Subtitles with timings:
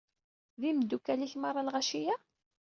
[0.61, 2.15] D imdukal-ik merra lɣaci-ya?